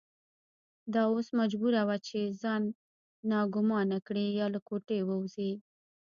دا 0.93 1.01
اوس 1.13 1.27
مجبوره 1.39 1.81
وه 1.87 1.97
چې 2.07 2.19
ځان 2.41 2.63
ناګومانه 3.31 3.97
کړي 4.07 4.25
یا 4.39 4.45
له 4.53 4.59
کوټې 4.67 4.99
ووځي. 5.03 5.51